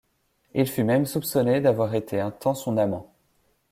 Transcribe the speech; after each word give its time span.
Il 0.55 0.67
fut 0.67 0.83
même 0.83 1.05
soupçonné 1.05 1.61
d'avoir 1.61 1.93
été 1.93 2.19
un 2.19 2.31
temps 2.31 2.55
son 2.55 2.75
amant. 2.77 3.13